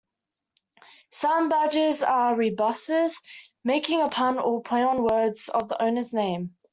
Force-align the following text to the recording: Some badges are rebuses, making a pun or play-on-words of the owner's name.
Some 1.11 1.49
badges 1.49 2.01
are 2.01 2.33
rebuses, 2.35 3.21
making 3.63 4.01
a 4.01 4.09
pun 4.09 4.39
or 4.39 4.63
play-on-words 4.63 5.49
of 5.49 5.69
the 5.69 5.79
owner's 5.79 6.11
name. 6.11 6.55